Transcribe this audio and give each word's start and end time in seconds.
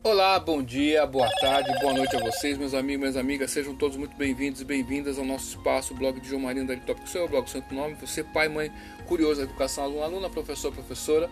Olá, 0.00 0.38
bom 0.38 0.62
dia, 0.62 1.04
boa 1.04 1.28
tarde, 1.40 1.76
boa 1.80 1.92
noite 1.92 2.14
a 2.14 2.20
vocês, 2.20 2.56
meus 2.56 2.72
amigos, 2.72 3.00
minhas 3.00 3.16
amigas. 3.16 3.50
Sejam 3.50 3.74
todos 3.74 3.96
muito 3.96 4.16
bem-vindos 4.16 4.60
e 4.60 4.64
bem-vindas 4.64 5.18
ao 5.18 5.24
nosso 5.24 5.48
espaço, 5.48 5.92
o 5.92 5.96
blog 5.96 6.20
de 6.20 6.28
João 6.28 6.42
Marinho 6.42 6.68
da 6.68 6.76
Tópico 6.76 7.08
Seu, 7.08 7.28
blog 7.28 7.50
Santo 7.50 7.74
Nome. 7.74 7.96
Você, 8.00 8.22
pai, 8.22 8.48
mãe, 8.48 8.72
curioso 9.06 9.42
educação, 9.42 9.82
aluno, 9.82 10.04
aluna, 10.04 10.30
professor, 10.30 10.72
professora. 10.72 11.28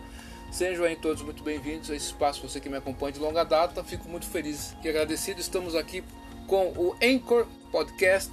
Sejam 0.51 0.83
aí 0.83 0.97
todos 0.97 1.23
muito 1.23 1.43
bem-vindos 1.43 1.89
a 1.89 1.95
esse 1.95 2.07
espaço, 2.07 2.47
você 2.47 2.59
que 2.59 2.67
me 2.67 2.75
acompanha 2.75 3.13
de 3.13 3.19
longa 3.19 3.45
data. 3.45 3.81
Fico 3.85 4.09
muito 4.09 4.25
feliz 4.25 4.75
e 4.83 4.89
agradecido. 4.89 5.39
Estamos 5.39 5.73
aqui 5.73 6.03
com 6.45 6.67
o 6.75 6.93
Anchor 7.01 7.47
Podcast 7.71 8.31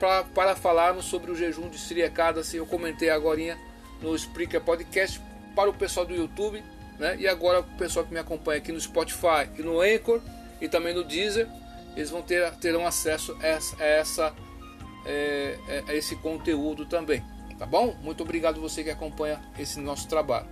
pra, 0.00 0.24
para 0.24 0.56
falarmos 0.56 1.04
sobre 1.04 1.30
o 1.30 1.36
jejum 1.36 1.70
de 1.70 1.78
Siriacada-se. 1.78 2.56
Eu 2.56 2.66
comentei 2.66 3.10
agora 3.10 3.56
no 4.02 4.14
Spreaker 4.16 4.60
Podcast 4.60 5.20
para 5.54 5.70
o 5.70 5.72
pessoal 5.72 6.04
do 6.04 6.14
YouTube 6.14 6.62
né? 6.98 7.16
E 7.18 7.28
agora 7.28 7.60
o 7.60 7.64
pessoal 7.76 8.04
que 8.04 8.12
me 8.12 8.18
acompanha 8.18 8.58
aqui 8.58 8.72
no 8.72 8.80
Spotify 8.80 9.48
e 9.58 9.62
no 9.62 9.80
Anchor 9.80 10.20
e 10.60 10.68
também 10.68 10.94
no 10.94 11.04
Deezer, 11.04 11.48
eles 11.96 12.10
vão 12.10 12.22
ter 12.22 12.50
terão 12.56 12.86
acesso 12.86 13.36
a 13.40 13.46
essa, 13.86 14.34
é, 15.04 15.58
é, 15.68 15.84
a 15.88 15.94
esse 15.94 16.16
conteúdo 16.16 16.86
também. 16.86 17.22
Tá 17.58 17.64
bom? 17.64 17.96
Muito 18.02 18.22
obrigado 18.22 18.60
você 18.60 18.84
que 18.84 18.90
acompanha 18.90 19.40
esse 19.58 19.80
nosso 19.80 20.08
trabalho. 20.08 20.46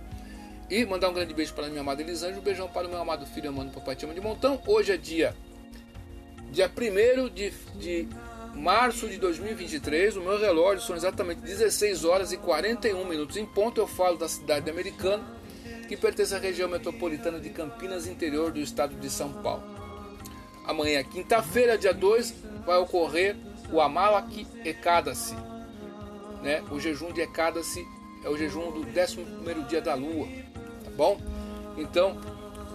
E 0.69 0.83
mandar 0.85 1.09
um 1.09 1.13
grande 1.13 1.33
beijo 1.33 1.53
para 1.53 1.67
minha 1.67 1.81
amada 1.81 2.01
Elisângela, 2.01 2.39
um 2.39 2.43
beijão 2.43 2.67
para 2.67 2.87
o 2.87 2.89
meu 2.89 2.99
amado 2.99 3.27
filho, 3.27 3.49
amando 3.49 3.71
papai 3.71 3.95
Tima 3.95 4.13
de 4.13 4.21
Montão. 4.21 4.59
Hoje 4.65 4.91
é 4.91 4.97
dia 4.97 5.35
dia 6.51 6.71
1 6.71 7.29
de, 7.29 7.51
de 7.75 8.07
março 8.55 9.07
de 9.07 9.17
2023. 9.17 10.15
O 10.17 10.21
meu 10.21 10.39
relógio 10.39 10.81
são 10.85 10.95
exatamente 10.95 11.41
16 11.41 12.05
horas 12.05 12.31
e 12.31 12.37
41 12.37 13.05
minutos 13.05 13.37
em 13.37 13.45
ponto. 13.45 13.79
Eu 13.79 13.87
falo 13.87 14.17
da 14.17 14.27
cidade 14.27 14.69
americana 14.69 15.23
que 15.87 15.95
pertence 15.95 16.33
à 16.33 16.39
região 16.39 16.67
metropolitana 16.67 17.39
de 17.39 17.49
Campinas, 17.49 18.07
interior 18.07 18.51
do 18.51 18.59
estado 18.59 18.95
de 18.95 19.09
São 19.09 19.31
Paulo. 19.31 19.63
Amanhã, 20.65 21.03
quinta-feira, 21.03 21.77
dia 21.77 21.93
2, 21.93 22.33
vai 22.65 22.77
ocorrer 22.77 23.35
o 23.71 23.79
Amalak 23.79 24.47
Ekadasi. 24.63 25.35
Né? 26.41 26.63
O 26.71 26.79
jejum 26.79 27.11
de 27.13 27.21
Ekadasi 27.21 27.85
é 28.23 28.29
o 28.29 28.37
jejum 28.37 28.71
do 28.71 28.79
11 28.79 29.63
dia 29.69 29.81
da 29.81 29.93
lua, 29.93 30.27
tá 30.83 30.91
bom? 30.95 31.21
Então, 31.77 32.19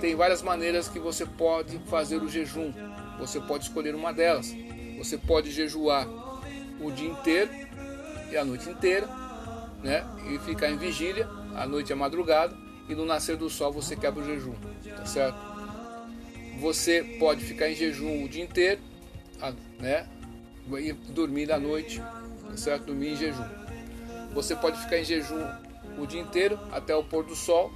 tem 0.01 0.15
várias 0.15 0.43
maneiras 0.43 0.89
que 0.89 0.99
você 0.99 1.27
pode 1.27 1.79
fazer 1.91 2.23
o 2.23 2.29
jejum. 2.29 2.73
Você 3.19 3.41
pode 3.41 3.65
escolher 3.65 3.95
uma 3.95 4.13
delas. 4.13 4.55
Você 4.99 5.19
pode 5.19 5.51
jejuar 5.51 6.07
o 6.81 6.91
dia 6.93 7.09
inteiro 7.09 7.51
e 8.31 8.37
a 8.37 8.45
noite 8.45 8.69
inteira, 8.71 9.09
né? 9.83 10.07
E 10.31 10.39
ficar 10.39 10.71
em 10.71 10.77
vigília, 10.77 11.29
a 11.57 11.67
noite 11.67 11.91
e 11.91 11.93
a 11.93 11.97
madrugada 11.97 12.70
e 12.91 12.95
no 12.95 13.07
nascer 13.07 13.37
do 13.37 13.49
sol 13.49 13.73
você 13.73 13.95
quebra 13.95 14.21
o 14.21 14.27
jejum, 14.27 14.55
tá 14.97 15.07
certo? 15.07 15.39
Você 16.61 17.05
pode 17.21 17.45
ficar 17.45 17.71
em 17.71 17.75
jejum 17.75 18.25
o 18.25 18.29
dia 18.29 18.43
inteiro, 18.43 18.81
né? 19.79 20.07
E 20.79 20.93
dormir 20.93 21.53
à 21.53 21.59
noite, 21.59 22.01
tá 22.01 22.57
certo? 22.57 22.87
Dormir 22.87 23.13
em 23.13 23.17
jejum. 23.17 23.49
Você 24.35 24.57
pode 24.57 24.79
ficar 24.81 24.99
em 24.99 25.05
jejum 25.05 25.41
o 25.97 26.07
dia 26.07 26.21
inteiro 26.21 26.59
até 26.73 26.95
o 26.95 27.05
pôr 27.05 27.25
do 27.25 27.37
sol 27.37 27.73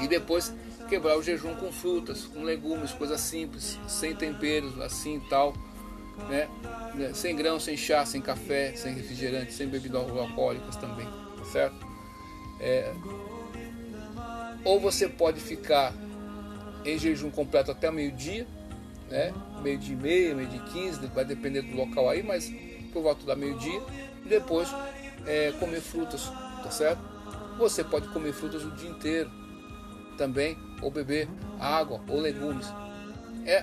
e 0.00 0.08
depois 0.08 0.52
quebrar 0.88 1.16
o 1.16 1.22
jejum 1.22 1.54
com 1.54 1.70
frutas, 1.70 2.24
com 2.24 2.42
legumes, 2.42 2.92
coisas 2.92 3.20
simples, 3.20 3.78
sem 3.86 4.14
temperos, 4.14 4.80
assim 4.80 5.18
e 5.18 5.28
tal, 5.28 5.54
né? 6.28 6.48
Sem 7.14 7.36
grão, 7.36 7.60
sem 7.60 7.76
chá, 7.76 8.04
sem 8.04 8.20
café, 8.20 8.72
sem 8.74 8.92
refrigerante, 8.92 9.52
sem 9.52 9.68
bebidas 9.68 10.00
alcoólicas 10.00 10.74
também, 10.76 11.06
tá 11.36 11.44
certo? 11.44 11.86
É, 12.60 12.92
ou 14.64 14.80
você 14.80 15.08
pode 15.08 15.40
ficar 15.40 15.92
em 16.84 16.98
jejum 16.98 17.30
completo 17.30 17.70
até 17.70 17.90
meio-dia, 17.90 18.46
né? 19.10 19.32
Meio 19.62 19.78
dia 19.78 19.94
e 19.94 19.96
meia, 19.96 20.34
meio 20.34 20.48
dia 20.48 20.60
e 20.60 20.70
quinze, 20.70 21.06
vai 21.08 21.24
depender 21.24 21.62
do 21.62 21.76
local 21.76 22.08
aí, 22.08 22.22
mas 22.22 22.52
por 22.92 23.02
volta 23.02 23.24
da 23.24 23.34
meio-dia. 23.34 23.80
E 24.24 24.28
depois 24.28 24.68
é, 25.26 25.52
comer 25.58 25.80
frutas, 25.80 26.30
tá 26.62 26.70
certo? 26.70 27.00
Você 27.58 27.82
pode 27.82 28.08
comer 28.08 28.32
frutas 28.32 28.64
o 28.64 28.70
dia 28.72 28.88
inteiro 28.88 29.30
também, 30.16 30.56
ou 30.82 30.90
beber 30.90 31.28
água 31.58 32.00
ou 32.08 32.20
legumes. 32.20 32.66
É, 33.44 33.62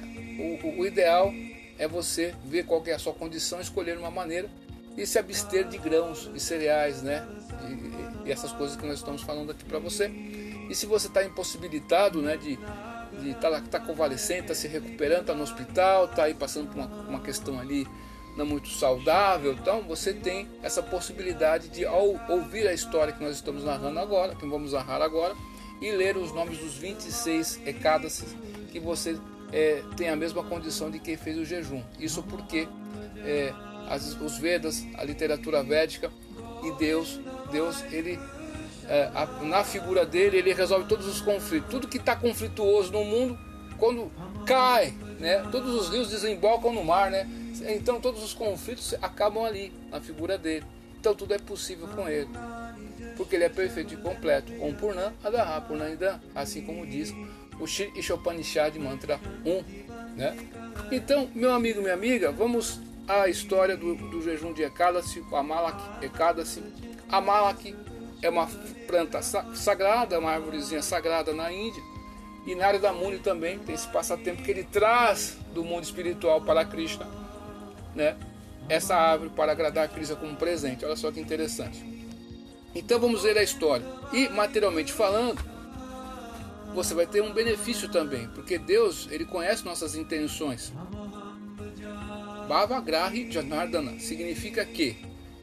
o, 0.63 0.81
o 0.81 0.85
ideal 0.85 1.31
é 1.77 1.87
você 1.87 2.33
ver 2.45 2.65
qual 2.65 2.83
é 2.85 2.93
a 2.93 2.99
sua 2.99 3.13
condição, 3.13 3.59
escolher 3.59 3.97
uma 3.97 4.11
maneira 4.11 4.49
e 4.97 5.05
se 5.05 5.19
abster 5.19 5.67
de 5.67 5.77
grãos 5.77 6.29
e 6.33 6.39
cereais, 6.39 7.01
né? 7.01 7.27
E, 8.23 8.29
e 8.29 8.31
essas 8.31 8.51
coisas 8.51 8.77
que 8.77 8.85
nós 8.85 8.97
estamos 8.97 9.21
falando 9.21 9.51
aqui 9.51 9.65
para 9.65 9.79
você. 9.79 10.09
E 10.69 10.75
se 10.75 10.85
você 10.85 11.07
está 11.07 11.23
impossibilitado 11.23 12.21
né, 12.21 12.37
de 12.37 12.59
estar 13.29 13.51
tá, 13.51 13.61
tá 13.61 13.79
convalescente, 13.79 14.41
está 14.41 14.55
se 14.55 14.67
recuperando, 14.67 15.21
está 15.21 15.33
no 15.33 15.43
hospital, 15.43 16.05
está 16.05 16.23
aí 16.23 16.33
passando 16.33 16.69
por 16.69 16.77
uma, 16.77 16.87
uma 17.07 17.19
questão 17.19 17.59
ali 17.59 17.87
não 18.35 18.45
muito 18.45 18.67
saudável, 18.67 19.53
então 19.53 19.81
você 19.83 20.13
tem 20.13 20.47
essa 20.61 20.83
possibilidade 20.83 21.69
de 21.69 21.85
ao 21.85 22.15
ouvir 22.29 22.67
a 22.67 22.73
história 22.73 23.13
que 23.13 23.23
nós 23.23 23.35
estamos 23.35 23.63
narrando 23.63 23.97
agora, 23.97 24.35
que 24.35 24.45
vamos 24.45 24.73
narrar 24.73 25.01
agora, 25.01 25.33
e 25.81 25.91
ler 25.91 26.17
os 26.17 26.33
nomes 26.33 26.57
dos 26.57 26.75
26 26.75 27.61
ecadas 27.65 28.23
que 28.71 28.79
você 28.79 29.17
é, 29.51 29.81
tem 29.95 30.09
a 30.09 30.15
mesma 30.15 30.43
condição 30.43 30.91
de 30.91 30.99
quem 30.99 31.15
fez 31.15 31.37
o 31.37 31.45
jejum. 31.45 31.81
Isso 31.99 32.23
porque 32.23 32.67
é, 33.23 33.53
as, 33.87 34.19
os 34.19 34.37
Vedas, 34.37 34.85
a 34.95 35.03
literatura 35.03 35.63
védica 35.63 36.11
e 36.63 36.71
Deus, 36.73 37.19
Deus 37.51 37.83
ele 37.91 38.19
é, 38.87 39.09
a, 39.13 39.25
na 39.43 39.63
figura 39.63 40.05
dele, 40.05 40.37
ele 40.37 40.53
resolve 40.53 40.85
todos 40.87 41.07
os 41.07 41.21
conflitos. 41.21 41.69
Tudo 41.69 41.87
que 41.87 41.97
está 41.97 42.15
conflituoso 42.15 42.91
no 42.91 43.03
mundo, 43.03 43.37
quando 43.77 44.11
cai, 44.45 44.93
né, 45.19 45.45
todos 45.51 45.73
os 45.73 45.89
rios 45.89 46.09
desembocam 46.09 46.73
no 46.73 46.83
mar, 46.83 47.09
né? 47.09 47.27
Então 47.67 47.99
todos 47.99 48.23
os 48.23 48.33
conflitos 48.33 48.93
acabam 49.01 49.43
ali, 49.43 49.73
na 49.89 49.99
figura 49.99 50.37
dele. 50.37 50.65
Então 50.99 51.15
tudo 51.15 51.33
é 51.33 51.37
possível 51.37 51.87
com 51.87 52.07
ele. 52.07 52.29
Porque 53.15 53.35
ele 53.35 53.45
é 53.45 53.49
perfeito 53.49 53.93
e 53.93 53.97
completo. 53.97 54.51
Om 54.61 54.73
Purnam 54.73 55.13
Adaha 55.23 55.61
Purnamidam, 55.61 56.19
assim 56.33 56.65
como 56.65 56.85
diz 56.85 57.13
o 57.59 57.65
Shri 57.65 57.91
Ishopanishad 57.95 58.77
Mantra 58.77 59.19
1. 59.45 60.15
Né? 60.15 60.35
Então, 60.91 61.29
meu 61.33 61.53
amigo, 61.53 61.81
minha 61.81 61.93
amiga, 61.93 62.31
vamos 62.31 62.81
à 63.07 63.27
história 63.27 63.77
do, 63.77 63.95
do 63.95 64.21
jejum 64.21 64.53
de 64.53 64.63
Ekadasi, 64.63 65.23
Amalak 65.31 66.05
Ekadasi. 66.05 66.63
Amalak 67.09 67.75
é 68.21 68.29
uma 68.29 68.47
planta 68.87 69.21
sagrada, 69.21 70.19
uma 70.19 70.31
árvorezinha 70.31 70.81
sagrada 70.81 71.33
na 71.33 71.51
Índia. 71.51 71.83
E 72.45 72.55
da 72.79 72.93
Muni 72.93 73.17
também 73.19 73.57
tem 73.57 73.73
esse 73.73 73.87
passatempo 73.87 74.43
que 74.43 74.51
ele 74.51 74.63
traz 74.63 75.37
do 75.53 75.63
mundo 75.63 75.83
espiritual 75.83 76.41
para 76.41 76.63
Krishna, 76.63 77.07
né? 77.95 78.15
Essa 78.69 78.95
árvore 78.95 79.31
para 79.31 79.51
agradar 79.51 79.85
a 79.85 79.87
Krishna 79.87 80.15
como 80.15 80.35
presente. 80.35 80.85
Olha 80.85 80.95
só 80.95 81.11
que 81.11 81.19
interessante. 81.19 81.83
Então 82.75 82.99
vamos 82.99 83.23
ver 83.23 83.37
a 83.37 83.43
história. 83.43 83.85
E 84.13 84.29
materialmente 84.29 84.93
falando, 84.93 85.43
você 86.75 86.93
vai 86.93 87.07
ter 87.07 87.21
um 87.21 87.33
benefício 87.33 87.89
também, 87.89 88.27
porque 88.29 88.59
Deus, 88.59 89.07
ele 89.09 89.25
conhece 89.25 89.65
nossas 89.65 89.95
intenções. 89.95 90.73
Bhavagrahi 92.47 93.31
Janardana 93.31 93.97
significa 93.99 94.63
que 94.65 94.97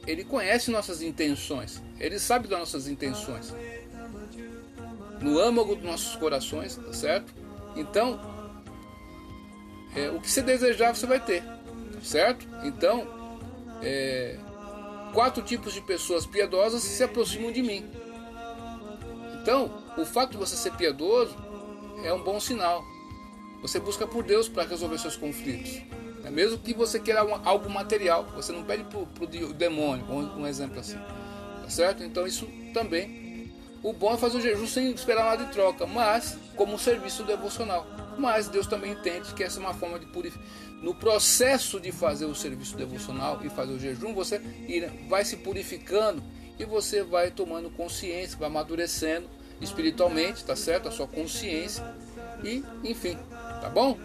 ele 0.06 0.24
conhece 0.24 0.70
nossas 0.70 1.02
intenções. 1.02 1.82
Ele 1.98 2.18
sabe 2.18 2.48
das 2.48 2.58
nossas 2.58 2.88
intenções. 2.88 3.54
No 5.20 5.38
âmago 5.38 5.76
dos 5.76 5.84
nossos 5.84 6.16
corações, 6.16 6.76
tá 6.76 6.92
certo? 6.92 7.32
Então, 7.76 8.20
é, 9.94 10.10
o 10.10 10.20
que 10.20 10.30
você 10.30 10.42
desejar 10.42 10.94
você 10.94 11.06
vai 11.06 11.20
ter, 11.20 11.42
tá 11.42 12.00
certo? 12.02 12.48
Então, 12.64 13.06
é, 13.80 14.36
quatro 15.12 15.42
tipos 15.42 15.72
de 15.72 15.80
pessoas 15.80 16.26
piedosas 16.26 16.82
se 16.82 17.02
aproximam 17.04 17.52
de 17.52 17.62
mim. 17.62 17.88
Então, 19.40 19.82
o 19.96 20.04
fato 20.04 20.32
de 20.32 20.36
você 20.38 20.56
ser 20.56 20.72
piedoso 20.72 21.36
é 22.02 22.12
um 22.12 22.22
bom 22.22 22.40
sinal. 22.40 22.84
Você 23.60 23.78
busca 23.78 24.06
por 24.06 24.24
Deus 24.24 24.48
para 24.48 24.64
resolver 24.64 24.98
seus 24.98 25.16
conflitos. 25.16 25.82
É 26.24 26.30
mesmo 26.30 26.58
que 26.58 26.72
você 26.72 27.00
queira 27.00 27.20
algo 27.20 27.68
material, 27.68 28.24
você 28.34 28.52
não 28.52 28.62
pede 28.62 28.84
para 28.84 28.98
o 29.00 29.52
demônio, 29.52 30.04
um, 30.06 30.42
um 30.42 30.46
exemplo 30.46 30.78
assim. 30.78 30.98
Tá 31.62 31.68
certo? 31.68 32.02
Então 32.02 32.26
isso 32.26 32.46
também. 32.72 33.50
O 33.82 33.92
bom 33.92 34.14
é 34.14 34.16
fazer 34.16 34.38
o 34.38 34.40
jejum 34.40 34.66
sem 34.66 34.92
esperar 34.92 35.24
nada 35.24 35.42
em 35.42 35.48
troca, 35.48 35.84
mas 35.86 36.38
como 36.54 36.74
um 36.74 36.78
serviço 36.78 37.24
devocional. 37.24 37.84
Mas 38.16 38.46
Deus 38.46 38.68
também 38.68 38.92
entende 38.92 39.34
que 39.34 39.42
essa 39.42 39.58
é 39.58 39.60
uma 39.60 39.74
forma 39.74 39.98
de 39.98 40.06
purificar. 40.06 40.46
No 40.80 40.94
processo 40.94 41.80
de 41.80 41.90
fazer 41.90 42.26
o 42.26 42.34
serviço 42.34 42.76
devocional 42.76 43.40
e 43.42 43.48
fazer 43.48 43.72
o 43.72 43.78
jejum, 43.78 44.14
você 44.14 44.40
vai 45.08 45.24
se 45.24 45.36
purificando 45.38 46.22
e 46.58 46.64
você 46.64 47.02
vai 47.02 47.30
tomando 47.30 47.70
consciência, 47.70 48.38
vai 48.38 48.48
amadurecendo 48.48 49.28
espiritualmente, 49.60 50.44
tá 50.44 50.54
certo? 50.54 50.88
A 50.88 50.90
sua 50.92 51.06
consciência 51.06 51.84
e, 52.44 52.64
enfim, 52.84 53.16
tá 53.60 53.68
bom? 53.68 53.98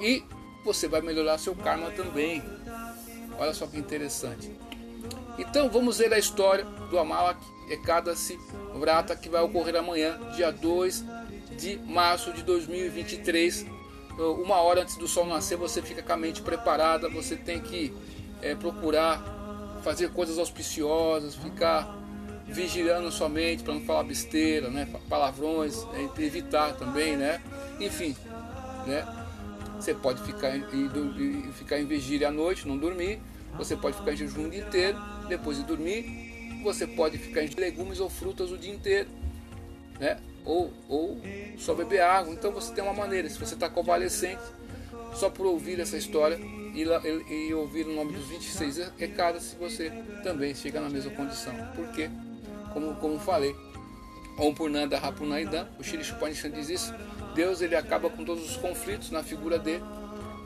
E 0.00 0.22
você 0.64 0.88
vai 0.88 1.00
melhorar 1.00 1.38
seu 1.38 1.54
karma 1.54 1.90
também. 1.90 2.42
Olha 3.38 3.54
só 3.54 3.66
que 3.66 3.78
interessante. 3.78 4.50
Então 5.38 5.70
vamos 5.70 5.98
ver 5.98 6.12
a 6.12 6.18
história 6.18 6.64
do 6.64 6.98
Amalak 6.98 7.40
Ekadasi 7.70 8.38
Vrata 8.74 9.16
que 9.16 9.28
vai 9.28 9.42
ocorrer 9.42 9.76
amanhã, 9.76 10.18
dia 10.34 10.50
2 10.50 11.04
de 11.58 11.78
março 11.78 12.32
de 12.32 12.42
2023. 12.42 13.66
Uma 14.18 14.56
hora 14.56 14.82
antes 14.82 14.96
do 14.96 15.08
sol 15.08 15.26
nascer, 15.26 15.56
você 15.56 15.80
fica 15.80 16.02
com 16.02 16.12
a 16.12 16.16
mente 16.16 16.42
preparada. 16.42 17.08
Você 17.08 17.36
tem 17.36 17.60
que 17.60 17.92
é, 18.42 18.54
procurar 18.54 19.22
fazer 19.82 20.10
coisas 20.10 20.38
auspiciosas, 20.38 21.34
ficar 21.34 21.96
vigiando 22.46 23.10
sua 23.10 23.28
mente 23.28 23.62
para 23.62 23.74
não 23.74 23.80
falar 23.82 24.02
besteira, 24.02 24.68
né? 24.68 24.88
palavrões, 25.08 25.86
é, 25.94 26.22
evitar 26.22 26.74
também, 26.74 27.16
né? 27.16 27.40
Enfim, 27.78 28.14
né? 28.86 29.19
Você 29.80 29.94
pode 29.94 30.22
ficar 30.22 30.54
em, 30.54 30.62
ficar 31.52 31.80
em 31.80 31.86
vigília 31.86 32.28
à 32.28 32.30
noite, 32.30 32.68
não 32.68 32.76
dormir. 32.76 33.18
Você 33.56 33.74
pode 33.74 33.96
ficar 33.96 34.12
em 34.12 34.16
jejum 34.16 34.46
o 34.46 34.50
dia 34.50 34.60
inteiro, 34.60 34.98
depois 35.26 35.56
de 35.56 35.64
dormir. 35.64 36.60
Você 36.62 36.86
pode 36.86 37.16
ficar 37.16 37.42
em 37.42 37.48
legumes 37.56 37.98
ou 37.98 38.10
frutas 38.10 38.52
o 38.52 38.58
dia 38.58 38.70
inteiro, 38.70 39.08
né? 39.98 40.18
Ou, 40.44 40.70
ou 40.86 41.18
só 41.56 41.74
beber 41.74 42.02
água. 42.02 42.30
Então 42.34 42.52
você 42.52 42.74
tem 42.74 42.84
uma 42.84 42.92
maneira. 42.92 43.26
Se 43.30 43.38
você 43.38 43.54
está 43.54 43.70
convalescente, 43.70 44.42
só 45.14 45.30
por 45.30 45.46
ouvir 45.46 45.80
essa 45.80 45.96
história 45.96 46.38
e, 46.74 46.82
e, 46.84 47.48
e 47.48 47.54
ouvir 47.54 47.86
o 47.86 47.94
nome 47.94 48.12
dos 48.12 48.28
26 48.28 48.92
recados, 48.98 49.44
se 49.44 49.56
você 49.56 49.90
também 50.22 50.54
chega 50.54 50.78
na 50.78 50.90
mesma 50.90 51.10
condição. 51.12 51.54
Porque, 51.74 52.10
como, 52.74 52.96
como 52.96 53.18
falei, 53.18 53.56
Om 54.36 54.52
Purnanda 54.52 54.98
Rapunaidan, 54.98 55.68
o 55.78 55.82
Shri 55.82 56.04
Chupanishan 56.04 56.50
diz 56.50 56.68
isso, 56.68 56.94
Deus 57.34 57.60
ele 57.60 57.76
acaba 57.76 58.10
com 58.10 58.24
todos 58.24 58.48
os 58.48 58.56
conflitos 58.56 59.10
na 59.10 59.22
figura 59.22 59.58
dele. 59.58 59.84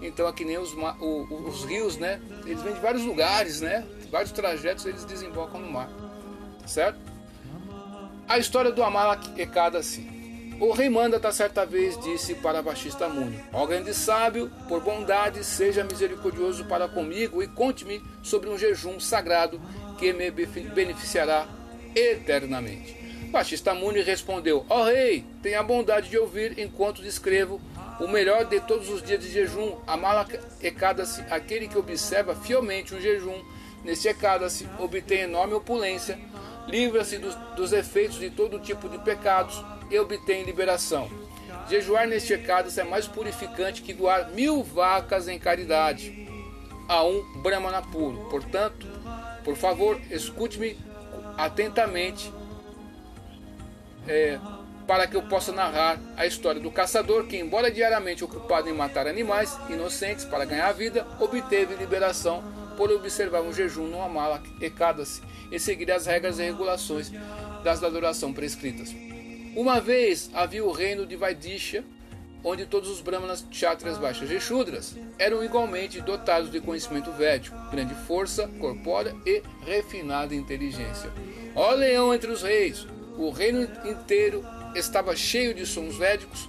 Então 0.03 0.27
aqui 0.27 0.45
nem 0.45 0.59
os, 0.59 0.73
o, 0.73 1.49
os 1.49 1.65
rios, 1.65 1.97
né? 1.97 2.21
Eles 2.45 2.63
vêm 2.63 2.75
de 2.75 2.81
vários 2.81 3.03
lugares, 3.05 3.61
né? 3.61 3.87
Vários 4.11 4.33
trajetos 4.33 4.85
eles 4.87 5.05
desembocam 5.05 5.61
no 5.61 5.71
mar. 5.71 5.89
Certo? 6.67 6.99
A 8.29 8.39
história 8.39 8.73
do 8.73 8.83
Amalak 8.83 9.31
é 9.41 9.77
assim. 9.77 10.15
O 10.61 10.73
rei 10.73 10.89
Mandata 10.89 11.33
certa 11.33 11.67
vez 11.67 11.99
disse 12.01 12.35
para 12.37 12.63
Baixista 12.63 13.09
Muni: 13.09 13.39
Ó 13.53 13.67
grande 13.67 13.93
sábio, 13.93 14.51
por 14.69 14.81
bondade, 14.81 15.43
seja 15.43 15.83
misericordioso 15.83 16.65
para 16.67 16.89
comigo 16.89 17.43
e 17.43 17.49
conte-me 17.49 18.03
sobre 18.23 18.49
um 18.49 18.57
jejum 18.57 19.01
sagrado 19.01 19.61
que 19.99 20.13
me 20.13 20.31
beneficiará 20.31 21.47
eternamente. 21.95 23.04
Baixista 23.35 23.75
Muni 23.75 24.01
respondeu: 24.01 24.65
Ó 24.71 24.83
oh, 24.83 24.85
rei, 24.85 25.25
tenha 25.43 25.59
a 25.59 25.63
bondade 25.65 26.09
de 26.09 26.17
ouvir 26.17 26.57
enquanto 26.57 27.03
descrevo 27.03 27.61
o 27.99 28.07
melhor 28.07 28.45
de 28.45 28.61
todos 28.61 28.89
os 28.89 29.03
dias 29.03 29.21
de 29.21 29.29
jejum. 29.29 29.75
Amala 29.89 30.25
Ekadasi, 30.63 31.21
aquele 31.29 31.67
que 31.67 31.77
observa 31.77 32.37
fielmente 32.37 32.95
um 32.95 33.01
jejum. 33.01 33.43
Nesse 33.83 34.07
Ekadasi 34.07 34.69
obtém 34.79 35.23
enorme 35.23 35.53
opulência, 35.53 36.17
livra-se 36.69 37.19
dos, 37.19 37.35
dos, 37.57 37.73
efeitos 37.73 38.21
de 38.21 38.31
todo 38.31 38.61
tipo 38.61 38.89
de 38.89 38.99
pecados 38.99 39.61
e 39.91 39.99
obtém 39.99 40.45
liberação. 40.45 41.11
Jejuar 41.69 42.07
neste 42.07 42.35
Ekadasi 42.35 42.83
é 42.83 42.85
mais 42.85 43.09
purificante 43.09 43.83
que 43.83 43.93
doar 43.93 44.31
mil 44.31 44.63
vacas 44.63 45.27
em 45.27 45.41
caridade 45.41 46.29
a 46.89 47.03
um 47.03 47.43
Brahmana 47.43 47.83
puro. 47.83 48.29
Portanto, 48.31 48.87
por 49.43 49.57
favor, 49.57 50.01
escute-me 50.09 50.79
atentamente 51.37 52.33
é, 54.07 54.39
para 54.87 55.07
que 55.07 55.17
eu 55.17 55.23
possa 55.23 55.53
narrar 55.53 55.99
a 56.17 56.27
história 56.27 56.61
do 56.61 56.71
caçador 56.71 57.27
que, 57.27 57.37
embora 57.37 57.71
diariamente 57.71 58.25
ocupado 58.25 58.69
em 58.69 58.73
matar 58.73 59.07
animais 59.07 59.59
inocentes 59.69 60.25
para 60.25 60.45
ganhar 60.45 60.69
a 60.69 60.73
vida, 60.73 61.07
obteve 61.19 61.75
liberação 61.75 62.43
por 62.77 62.91
observar 62.91 63.41
um 63.41 63.53
jejum 63.53 63.87
no 63.87 64.03
Amala 64.03 64.43
Ekadasi 64.61 65.23
e 65.51 65.59
seguir 65.59 65.91
as 65.91 66.07
regras 66.07 66.39
e 66.39 66.43
regulações 66.43 67.11
das 67.63 67.81
da 67.81 67.87
adoração 67.87 68.33
prescritas. 68.33 68.95
Uma 69.57 69.81
vez 69.81 70.31
havia 70.35 70.65
o 70.65 70.73
reino 70.73 71.07
de 71.07 71.17
Vaidisha, 71.17 71.85
onde 72.43 72.67
todos 72.67 72.91
os 72.91 73.01
brahmanas, 73.01 73.47
kshatriyas, 73.51 73.97
baixas 73.97 74.31
e 74.31 74.39
shudras 74.39 74.97
eram 75.19 75.43
igualmente 75.43 76.01
dotados 76.01 76.51
de 76.51 76.61
conhecimento 76.61 77.11
védico, 77.13 77.57
grande 77.71 77.95
força 78.07 78.49
corpórea 78.61 79.15
e 79.25 79.43
refinada 79.65 80.35
inteligência. 80.35 81.11
Ó 81.55 81.71
leão 81.71 82.13
entre 82.13 82.31
os 82.31 82.43
reis, 82.43 82.87
o 83.17 83.31
reino 83.31 83.63
inteiro 83.85 84.45
estava 84.75 85.15
cheio 85.15 85.55
de 85.55 85.67
sons 85.67 85.97
védicos. 85.97 86.49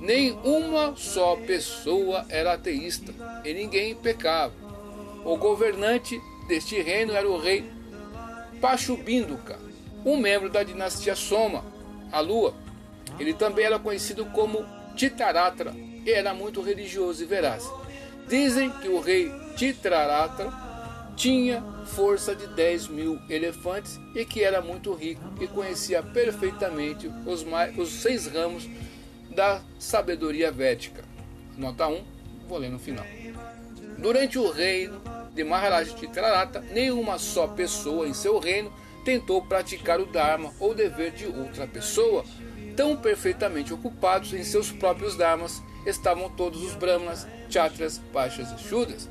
Nem 0.00 0.32
uma 0.44 0.96
só 0.96 1.36
pessoa 1.36 2.24
era 2.28 2.54
ateísta 2.54 3.12
e 3.44 3.52
ninguém 3.52 3.94
pecava. 3.94 4.54
O 5.24 5.36
governante 5.36 6.20
deste 6.48 6.80
reino 6.80 7.12
era 7.12 7.28
o 7.28 7.38
rei 7.38 7.64
Pachubinduka, 8.60 9.58
um 10.04 10.16
membro 10.16 10.48
da 10.48 10.62
dinastia 10.62 11.14
Soma, 11.14 11.64
a 12.10 12.20
lua. 12.20 12.54
Ele 13.18 13.34
também 13.34 13.64
era 13.64 13.78
conhecido 13.78 14.24
como 14.26 14.64
Titaratra 14.96 15.74
e 16.04 16.10
era 16.10 16.32
muito 16.32 16.60
religioso 16.62 17.22
e 17.22 17.26
veraz. 17.26 17.70
Dizem 18.28 18.70
que 18.70 18.88
o 18.88 19.00
rei 19.00 19.30
Titaratra 19.56 20.69
tinha 21.20 21.62
força 21.84 22.34
de 22.34 22.46
10 22.46 22.88
mil 22.88 23.20
elefantes 23.28 24.00
e 24.14 24.24
que 24.24 24.42
era 24.42 24.62
muito 24.62 24.94
rico 24.94 25.20
e 25.38 25.46
conhecia 25.46 26.02
perfeitamente 26.02 27.12
os, 27.26 27.44
mais, 27.44 27.76
os 27.76 27.90
seis 27.90 28.26
ramos 28.26 28.66
da 29.36 29.60
sabedoria 29.78 30.50
védica. 30.50 31.04
Nota 31.58 31.88
1, 31.88 32.02
vou 32.48 32.56
ler 32.56 32.70
no 32.70 32.78
final. 32.78 33.04
Durante 33.98 34.38
o 34.38 34.50
reino 34.50 34.98
de 35.34 35.44
Maharaj 35.44 35.90
Chitrarata, 35.90 36.62
nenhuma 36.72 37.18
só 37.18 37.46
pessoa 37.46 38.08
em 38.08 38.14
seu 38.14 38.38
reino 38.38 38.72
tentou 39.04 39.42
praticar 39.42 40.00
o 40.00 40.06
Dharma 40.06 40.54
ou 40.58 40.74
dever 40.74 41.10
de 41.10 41.26
outra 41.26 41.66
pessoa. 41.66 42.24
Tão 42.74 42.96
perfeitamente 42.96 43.74
ocupados 43.74 44.32
em 44.32 44.42
seus 44.42 44.72
próprios 44.72 45.16
Dharmas 45.16 45.62
estavam 45.84 46.30
todos 46.30 46.62
os 46.62 46.74
Brahmanas, 46.74 47.26
Chatras, 47.50 48.00
Pachas 48.10 48.50
e 48.52 48.64
Shudras 48.66 49.06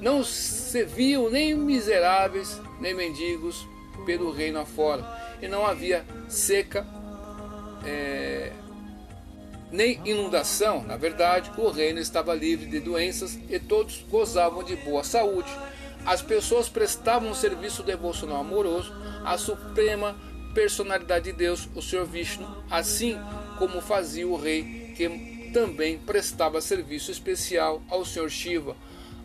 não 0.00 0.22
se 0.22 0.84
viam 0.84 1.30
nem 1.30 1.54
miseráveis, 1.54 2.60
nem 2.80 2.94
mendigos 2.94 3.66
pelo 4.04 4.30
reino 4.30 4.58
afora. 4.58 5.04
E 5.40 5.48
não 5.48 5.66
havia 5.66 6.04
seca, 6.28 6.86
é, 7.84 8.52
nem 9.70 10.00
inundação. 10.04 10.82
Na 10.82 10.96
verdade, 10.96 11.50
o 11.56 11.70
reino 11.70 11.98
estava 11.98 12.34
livre 12.34 12.66
de 12.66 12.80
doenças 12.80 13.38
e 13.48 13.58
todos 13.58 14.04
gozavam 14.10 14.62
de 14.62 14.76
boa 14.76 15.02
saúde. 15.02 15.50
As 16.04 16.22
pessoas 16.22 16.68
prestavam 16.68 17.30
um 17.30 17.34
serviço 17.34 17.82
devocional 17.82 18.40
amoroso 18.40 18.94
à 19.24 19.36
suprema 19.36 20.16
personalidade 20.54 21.26
de 21.26 21.32
Deus, 21.32 21.68
o 21.74 21.82
Senhor 21.82 22.06
Vishnu, 22.06 22.46
assim 22.70 23.18
como 23.58 23.82
fazia 23.82 24.26
o 24.26 24.36
rei, 24.36 24.94
que 24.96 25.50
também 25.52 25.98
prestava 25.98 26.60
serviço 26.60 27.10
especial 27.10 27.82
ao 27.90 28.04
Senhor 28.06 28.30
Shiva, 28.30 28.76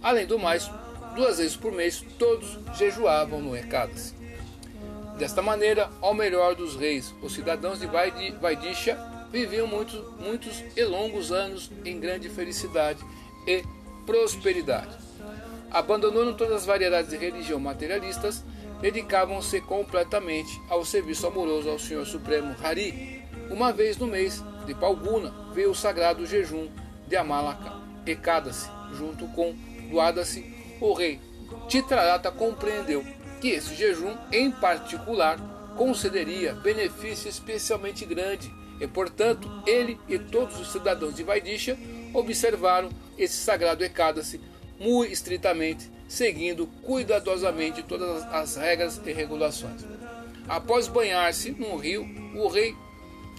Além 0.02 0.26
do 0.26 0.40
mais, 0.40 0.70
duas 1.16 1.38
vezes 1.38 1.56
por 1.56 1.72
mês 1.72 2.04
todos 2.18 2.58
jejuavam 2.76 3.40
no 3.40 3.56
Ekadasi. 3.56 4.16
Desta 5.18 5.42
maneira, 5.42 5.90
ao 6.02 6.14
melhor 6.14 6.56
dos 6.56 6.76
reis, 6.76 7.14
os 7.22 7.34
cidadãos 7.34 7.80
de 7.80 7.86
Vaidisha 7.86 8.98
viviam 9.32 9.68
muitos, 9.68 10.02
muitos 10.20 10.64
e 10.76 10.84
longos 10.84 11.32
anos 11.32 11.70
em 11.86 12.00
grande 12.00 12.28
felicidade 12.30 13.00
e 13.46 13.64
prosperidade. 14.06 14.98
Abandonando 15.70 16.34
todas 16.34 16.58
as 16.58 16.66
variedades 16.66 17.12
de 17.12 17.18
religião 17.18 17.60
materialistas, 17.60 18.44
dedicavam-se 18.82 19.62
completamente 19.62 20.60
ao 20.68 20.84
serviço 20.84 21.28
amoroso 21.28 21.70
ao 21.70 21.80
Senhor 21.80 22.06
Supremo 22.06 22.56
Hari. 22.62 23.22
Uma 23.50 23.72
vez 23.72 23.98
no 23.98 24.08
mês 24.08 24.44
de 24.66 24.74
Palguna 24.74 25.32
veio 25.54 25.70
o 25.70 25.76
sagrado 25.76 26.26
jejum 26.26 26.68
de 27.08 27.16
Amalaka 27.16 27.74
Ekadasi, 28.06 28.68
junto 28.94 29.28
com 29.28 29.56
Guarda-se, 29.92 30.46
o 30.80 30.94
rei 30.94 31.20
Titrarata 31.68 32.32
compreendeu 32.32 33.06
que 33.42 33.50
esse 33.50 33.76
jejum, 33.76 34.16
em 34.32 34.50
particular, 34.50 35.38
concederia 35.76 36.54
benefício 36.54 37.28
especialmente 37.28 38.06
grande 38.06 38.52
e, 38.80 38.88
portanto, 38.88 39.50
ele 39.66 40.00
e 40.08 40.18
todos 40.18 40.60
os 40.60 40.72
cidadãos 40.72 41.14
de 41.14 41.24
Vaidisha 41.24 41.78
observaram 42.14 42.90
esse 43.18 43.36
sagrado 43.36 43.84
Ekadasi 43.84 44.40
muito 44.80 45.12
estritamente, 45.12 45.92
seguindo 46.08 46.68
cuidadosamente 46.84 47.84
todas 47.84 48.24
as 48.24 48.56
regras 48.56 49.02
e 49.06 49.12
regulações. 49.12 49.86
Após 50.48 50.88
banhar-se 50.88 51.52
num 51.52 51.76
rio, 51.78 52.08
o 52.36 52.48
rei 52.48 52.76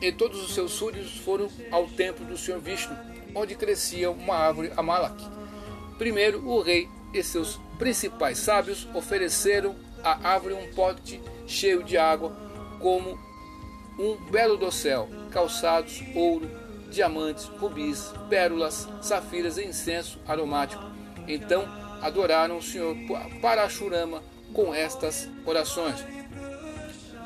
e 0.01 0.13
todos 0.13 0.43
os 0.43 0.55
seus 0.55 0.73
súditos 0.73 1.19
foram 1.19 1.49
ao 1.71 1.87
templo 1.87 2.25
do 2.25 2.37
Senhor 2.37 2.61
Vishnu, 2.61 2.97
onde 3.35 3.55
crescia 3.55 4.11
uma 4.11 4.35
árvore 4.35 4.73
Amalak 4.77 5.42
Primeiro, 6.03 6.45
o 6.45 6.61
rei 6.61 6.89
e 7.15 7.23
seus 7.23 7.61
principais 7.79 8.39
sábios 8.39 8.89
ofereceram 8.93 9.77
à 10.03 10.31
árvore 10.31 10.55
um 10.55 10.75
pote 10.75 11.23
cheio 11.47 11.85
de 11.85 11.97
água, 11.97 12.37
como 12.81 13.17
um 13.97 14.17
belo 14.29 14.57
dossel, 14.57 15.09
calçados, 15.31 16.03
ouro, 16.13 16.51
diamantes, 16.91 17.45
rubis, 17.45 18.13
pérolas, 18.29 18.89
safiras 19.01 19.59
e 19.59 19.65
incenso 19.65 20.19
aromático. 20.27 20.83
Então 21.29 21.69
adoraram 22.03 22.59
o 22.59 22.63
Senhor 22.63 22.97
Parashurama 23.41 24.25
com 24.53 24.75
estas 24.75 25.29
orações. 25.47 26.05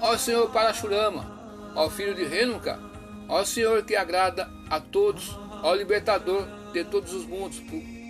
Ó 0.03 0.19
Senhor 0.19 0.51
Parashurama, 0.51 1.73
ó 1.75 1.89
filho 1.89 2.15
de 2.15 2.25
Renuka, 2.27 2.79
Ó 3.27 3.43
Senhor 3.43 3.83
que 3.87 3.97
agrada 3.97 4.51
a 4.69 4.79
todos, 4.79 5.35
ó 5.63 5.73
libertador 5.73 6.47
de 6.75 6.85
todos 6.85 7.15
os 7.15 7.25
mundos, 7.25 7.59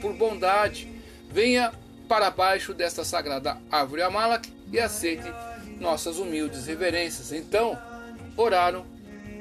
por, 0.01 0.13
bondade, 0.13 0.89
venha 1.31 1.73
para 2.09 2.31
baixo 2.31 2.73
desta 2.73 3.05
sagrada 3.05 3.59
árvore 3.71 4.03
Amalek 4.03 4.53
e 4.73 4.79
aceite 4.79 5.33
nossas 5.81 6.19
humildes 6.19 6.67
reverências. 6.67 7.33
Então 7.33 7.79
oraram 8.37 8.87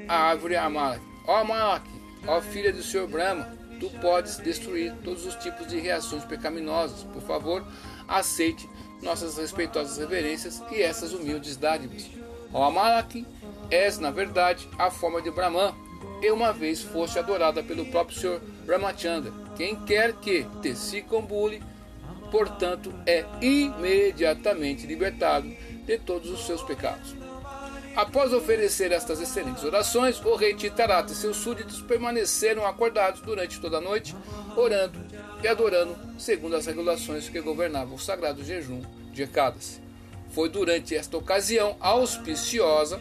a 0.08 0.16
árvore 0.16 0.56
Amalek. 0.56 1.04
Ó 1.26 1.36
Amalek, 1.36 1.88
ó 2.26 2.40
filha 2.40 2.72
do 2.72 2.82
Senhor 2.82 3.08
Brahma, 3.08 3.48
tu 3.80 3.90
podes 4.00 4.38
destruir 4.38 4.94
todos 5.04 5.26
os 5.26 5.34
tipos 5.36 5.66
de 5.66 5.78
reações 5.78 6.24
pecaminosas. 6.24 7.02
Por 7.04 7.22
favor, 7.22 7.64
aceite 8.08 8.68
nossas 9.02 9.36
respeitosas 9.36 9.98
reverências 9.98 10.62
e 10.70 10.82
essas 10.82 11.12
humildes 11.12 11.56
dádivas. 11.56 12.06
Ó 12.52 12.64
Amalek, 12.64 13.26
és 13.70 13.98
na 13.98 14.10
verdade 14.10 14.68
a 14.78 14.90
forma 14.90 15.20
de 15.20 15.30
Brahman, 15.30 15.74
e 16.22 16.30
uma 16.30 16.52
vez 16.52 16.82
foste 16.82 17.18
adorada 17.18 17.62
pelo 17.62 17.84
próprio 17.86 18.18
Senhor 18.18 18.40
Ramachandra. 18.66 19.32
Quem 19.56 19.76
quer 19.76 20.12
que 20.14 20.46
te 20.60 20.74
circunbule, 20.74 21.62
portanto, 22.30 22.92
é 23.06 23.24
imediatamente 23.40 24.86
libertado 24.86 25.48
de 25.84 25.98
todos 25.98 26.30
os 26.30 26.44
seus 26.46 26.62
pecados. 26.62 27.14
Após 27.94 28.30
oferecer 28.32 28.92
estas 28.92 29.20
excelentes 29.22 29.64
orações, 29.64 30.22
o 30.22 30.36
rei 30.36 30.54
Titarata 30.54 31.12
e 31.12 31.16
seus 31.16 31.38
súditos 31.38 31.80
permaneceram 31.80 32.66
acordados 32.66 33.22
durante 33.22 33.58
toda 33.58 33.78
a 33.78 33.80
noite, 33.80 34.14
orando 34.54 34.98
e 35.42 35.48
adorando 35.48 35.96
segundo 36.18 36.56
as 36.56 36.66
regulações 36.66 37.30
que 37.30 37.40
governavam 37.40 37.94
o 37.94 37.98
sagrado 37.98 38.44
jejum 38.44 38.82
de 39.12 39.22
Ekadas. 39.22 39.80
Foi 40.30 40.50
durante 40.50 40.94
esta 40.94 41.16
ocasião 41.16 41.76
auspiciosa 41.80 43.00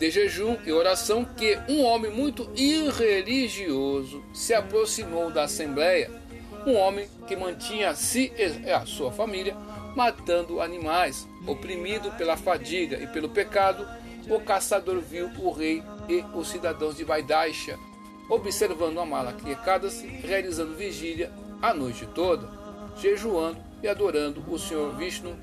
de 0.00 0.10
jejum 0.10 0.56
e 0.66 0.72
oração 0.72 1.24
que 1.24 1.56
um 1.68 1.84
homem 1.84 2.10
muito 2.10 2.50
irreligioso 2.56 4.24
se 4.32 4.52
aproximou 4.52 5.30
da 5.30 5.44
assembleia, 5.44 6.10
um 6.66 6.74
homem 6.74 7.06
que 7.28 7.36
mantinha 7.36 7.90
a 7.90 7.94
si 7.94 8.32
e 8.36 8.70
a 8.70 8.84
sua 8.84 9.12
família 9.12 9.54
matando 9.94 10.60
animais, 10.60 11.28
oprimido 11.46 12.10
pela 12.12 12.36
fadiga 12.36 12.96
e 12.96 13.06
pelo 13.06 13.28
pecado, 13.28 13.86
o 14.28 14.40
caçador 14.40 15.00
viu 15.00 15.30
o 15.38 15.50
rei 15.52 15.82
e 16.08 16.24
os 16.34 16.48
cidadãos 16.48 16.96
de 16.96 17.04
Vaidaisha 17.04 17.78
observando 18.30 19.00
a 19.00 19.04
Malaquiecada-se, 19.04 20.06
realizando 20.06 20.76
vigília 20.76 21.32
a 21.60 21.74
noite 21.74 22.06
toda, 22.06 22.48
jejuando 22.96 23.58
e 23.82 23.88
adorando 23.88 24.42
o 24.48 24.58
Senhor 24.58 24.94
Vishnu 24.96 25.36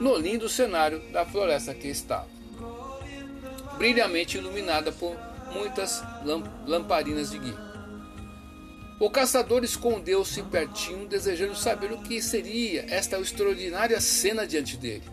no 0.00 0.16
lindo 0.16 0.48
cenário 0.48 1.00
da 1.12 1.24
floresta 1.24 1.72
que 1.72 1.88
estava, 1.88 2.26
brilhamente 3.78 4.36
iluminada 4.36 4.92
por 4.92 5.16
muitas 5.52 6.02
lamparinas 6.66 7.30
de 7.30 7.38
guia. 7.38 7.68
O 9.00 9.08
caçador 9.08 9.62
escondeu-se 9.62 10.42
pertinho, 10.42 11.06
desejando 11.06 11.54
saber 11.54 11.92
o 11.92 12.02
que 12.02 12.20
seria 12.20 12.84
esta 12.90 13.18
extraordinária 13.18 14.00
cena 14.00 14.44
diante 14.44 14.76
dele. 14.76 15.04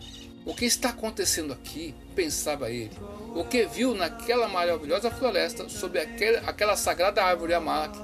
O 0.44 0.54
que 0.54 0.64
está 0.64 0.88
acontecendo 0.88 1.52
aqui? 1.52 1.94
pensava 2.14 2.70
ele. 2.70 2.90
O 3.34 3.44
que 3.44 3.64
viu 3.66 3.94
naquela 3.94 4.48
maravilhosa 4.48 5.10
floresta, 5.10 5.68
sob 5.68 5.98
aquela, 5.98 6.38
aquela 6.48 6.76
sagrada 6.76 7.22
árvore 7.22 7.54
Amalak, 7.54 7.96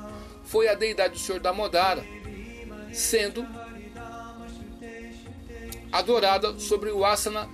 foi 0.44 0.68
a 0.68 0.74
deidade 0.74 1.14
do 1.14 1.18
Senhor 1.18 1.40
da 1.40 1.52
Modara, 1.52 2.04
sendo 2.92 3.44
adorada 5.90 6.58
sobre 6.58 6.90
o 6.90 7.04
asana 7.04 7.48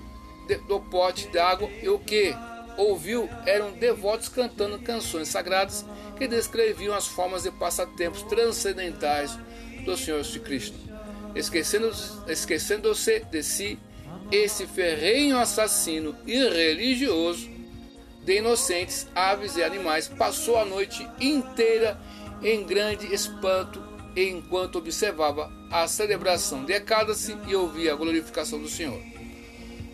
do 0.67 0.81
pote 0.81 1.29
d'água 1.29 1.69
e 1.83 1.89
o 1.89 1.99
que 1.99 2.35
ouviu 2.79 3.29
eram 3.45 3.73
devotos 3.73 4.29
cantando 4.29 4.79
canções 4.79 5.29
sagradas 5.29 5.85
que 6.17 6.29
descreviam 6.29 6.95
as 6.95 7.09
formas 7.09 7.45
e 7.45 7.51
passatempos 7.51 8.23
transcendentais 8.23 9.37
do 9.85 9.97
Senhor 9.97 10.25
Sri 10.25 10.41
Krishna. 10.41 10.79
Esquecendo-se 11.35 12.13
esquecendo 12.29 12.93
de 13.31 13.43
si, 13.43 13.79
esse 14.31 14.67
ferrenho 14.67 15.39
assassino 15.39 16.17
irreligioso 16.27 17.51
de 18.25 18.39
inocentes, 18.39 19.07
aves 19.15 19.57
e 19.57 19.63
animais 19.63 20.07
passou 20.07 20.59
a 20.59 20.65
noite 20.65 21.07
inteira 21.21 21.99
em 22.43 22.65
grande 22.65 23.13
espanto 23.13 23.83
enquanto 24.15 24.79
observava 24.79 25.51
a 25.71 25.87
celebração 25.87 26.65
de 26.65 26.73
Ekadasi 26.73 27.37
e 27.47 27.55
ouvia 27.55 27.93
a 27.93 27.97
glorificação 27.97 28.61
do 28.61 28.69
Senhor. 28.69 29.18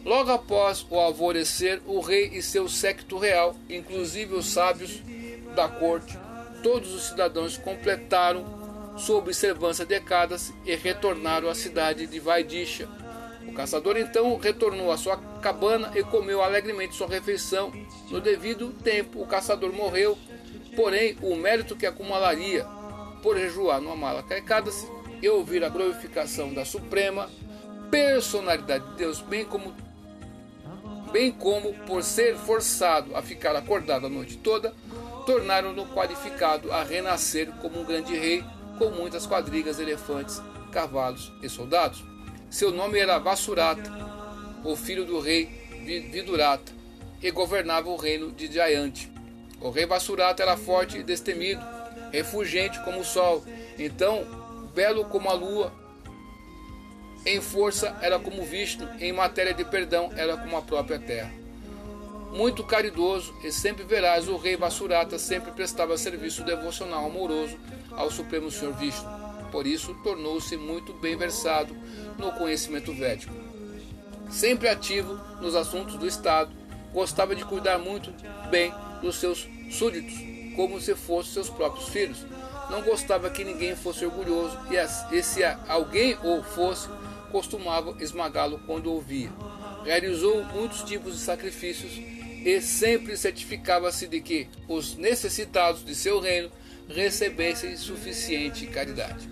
Logo 0.04 0.30
após 0.30 0.87
o 0.90 0.96
alvorecer, 0.96 1.80
o 1.87 2.00
rei 2.00 2.30
e 2.34 2.42
seu 2.42 2.68
séquito 2.68 3.16
real, 3.16 3.56
inclusive 3.70 4.34
os 4.34 4.46
sábios, 4.46 5.02
da 5.54 5.66
corte, 5.68 6.18
todos 6.62 6.92
os 6.92 7.04
cidadãos 7.04 7.56
completaram 7.56 8.44
sua 8.96 9.16
observância 9.16 9.84
de 9.84 9.99
décadas 9.99 10.52
e 10.66 10.75
retornaram 10.75 11.49
à 11.49 11.54
cidade 11.54 12.06
de 12.06 12.20
Vaidisha. 12.20 12.88
O 13.46 13.52
caçador 13.52 13.96
então 13.96 14.37
retornou 14.37 14.90
à 14.90 14.96
sua 14.96 15.16
cabana 15.40 15.90
e 15.94 16.02
comeu 16.02 16.42
alegremente 16.42 16.94
sua 16.94 17.08
refeição. 17.08 17.73
No 18.11 18.20
devido 18.20 18.70
tempo, 18.82 19.23
o 19.23 19.26
caçador 19.26 19.73
morreu, 19.73 20.18
porém, 20.76 21.16
o 21.23 21.34
mérito 21.34 21.76
que 21.76 21.87
acumularia 21.87 22.64
por 23.23 23.38
jejuar 23.38 23.80
no 23.80 23.92
Amalacaicadas 23.92 24.87
e 25.23 25.28
ouvir 25.28 25.64
a 25.64 25.68
glorificação 25.68 26.52
da 26.52 26.64
Suprema 26.64 27.30
Personalidade 27.90 28.84
de 28.90 28.96
Deus, 28.96 29.20
bem 29.20 29.44
como 29.44 29.73
bem 31.14 31.30
como 31.30 31.73
por 31.87 32.02
ser 32.02 32.35
forçado 32.35 33.14
a 33.14 33.23
ficar 33.23 33.54
acordado 33.54 34.06
a 34.06 34.11
noite 34.11 34.37
toda, 34.37 34.75
tornaram-no 35.25 35.87
qualificado 35.87 36.73
a 36.73 36.83
renascer 36.83 37.52
como 37.62 37.80
um 37.80 37.85
grande 37.85 38.16
rei 38.16 38.42
com 38.80 38.87
muitas 38.87 39.25
quadrigas, 39.25 39.78
elefantes, 39.78 40.42
cavalos 40.73 41.33
e 41.40 41.49
soldados. 41.49 42.04
Seu 42.50 42.73
nome 42.73 42.99
era 42.99 43.21
Vassurata, 43.21 43.88
o 44.64 44.75
filho 44.75 45.04
do 45.04 45.21
rei 45.21 45.44
Vidurata, 46.11 46.73
e 47.23 47.30
governava 47.30 47.88
o 47.88 47.97
reino 47.97 48.33
de 48.33 48.52
Jayante. 48.52 49.09
O 49.61 49.71
rei 49.71 49.87
Vassurata 49.87 50.42
era 50.42 50.56
forte 50.56 50.99
e 50.99 51.04
destemido, 51.04 51.64
refugente 52.11 52.83
como 52.83 52.99
o 52.99 53.04
sol, 53.04 53.44
então 53.78 54.26
belo 54.75 55.04
como 55.04 55.30
a 55.30 55.33
lua. 55.33 55.73
Em 57.26 57.40
força 57.40 57.97
era 58.00 58.19
como 58.19 58.45
Vishnu, 58.45 58.88
em 59.00 59.12
matéria 59.12 59.54
de 59.54 59.64
perdão 59.64 60.11
era 60.16 60.37
como 60.37 60.57
a 60.57 60.62
própria 60.62 60.99
terra 60.99 61.45
muito 62.35 62.64
caridoso 62.64 63.33
e 63.45 63.52
sempre 63.52 63.85
veraz, 63.85 64.28
o 64.28 64.37
rei 64.37 64.57
Vassurata 64.57 65.19
sempre 65.19 65.52
prestava 65.52 65.97
serviço 65.97 66.43
devocional 66.43 67.07
amoroso 67.07 67.57
ao 67.93 68.11
Supremo 68.11 68.50
Senhor 68.50 68.75
Vishnu. 68.75 69.09
Por 69.52 69.66
isso, 69.69 69.95
tornou-se 70.02 70.57
muito 70.57 70.93
bem 70.95 71.16
versado 71.16 71.75
no 72.19 72.33
conhecimento 72.33 72.93
védico. 72.93 73.33
Sempre 74.28 74.69
ativo 74.69 75.14
nos 75.40 75.54
assuntos 75.54 75.97
do 75.97 76.09
Estado, 76.09 76.50
gostava 76.93 77.37
de 77.37 77.45
cuidar 77.45 77.78
muito 77.78 78.12
bem 78.50 78.75
dos 79.00 79.16
seus 79.16 79.47
súditos, 79.71 80.14
como 80.57 80.81
se 80.81 80.97
fossem 80.97 81.35
seus 81.35 81.49
próprios 81.49 81.88
filhos. 81.88 82.26
Não 82.69 82.83
gostava 82.83 83.31
que 83.31 83.45
ninguém 83.45 83.76
fosse 83.76 84.04
orgulhoso 84.04 84.59
e, 85.12 85.23
se 85.23 85.45
alguém 85.69 86.19
ou 86.25 86.43
fosse, 86.43 86.88
costumava 87.35 87.97
esmagá-lo 87.99 88.61
quando 88.64 88.93
ouvia. 88.93 89.29
Realizou 89.85 90.45
muitos 90.45 90.85
tipos 90.85 91.14
de 91.14 91.19
sacrifícios 91.19 91.91
e 92.45 92.61
sempre 92.61 93.17
certificava-se 93.17 94.07
de 94.07 94.21
que 94.21 94.49
os 94.69 94.95
necessitados 94.95 95.85
de 95.85 95.97
seu 95.97 96.21
reino 96.21 96.49
recebessem 96.88 97.76
suficiente 97.76 98.69
caridade. 98.69 99.29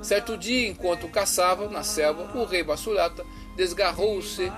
Certo 0.00 0.34
dia, 0.38 0.66
enquanto 0.66 1.06
caçava 1.08 1.68
na 1.68 1.82
selva, 1.82 2.34
o 2.38 2.46
rei 2.46 2.62
Basurata 2.62 3.22
desgarrou-se 3.54 4.50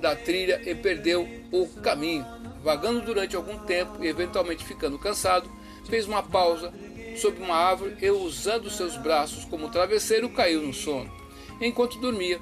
da 0.00 0.16
trilha 0.16 0.60
e 0.68 0.74
perdeu 0.74 1.28
o 1.52 1.68
caminho. 1.68 2.26
Vagando 2.64 3.00
durante 3.00 3.36
algum 3.36 3.60
tempo 3.60 4.02
e 4.02 4.08
eventualmente 4.08 4.64
ficando 4.64 4.98
cansado, 4.98 5.48
fez 5.88 6.04
uma 6.04 6.20
pausa 6.22 6.72
sob 7.16 7.40
uma 7.40 7.54
árvore 7.54 7.96
e, 8.02 8.10
usando 8.10 8.68
seus 8.68 8.96
braços 8.96 9.44
como 9.44 9.70
travesseiro, 9.70 10.28
caiu 10.30 10.62
no 10.62 10.74
sono. 10.74 11.20
Enquanto 11.60 11.98
dormia, 11.98 12.40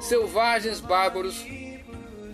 selvagens 0.00 0.80
bárbaros 0.80 1.44